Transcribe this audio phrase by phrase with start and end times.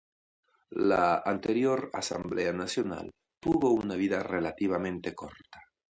[0.91, 5.61] La anterior Asamblea Nacional tuvo una vida relativamente corta.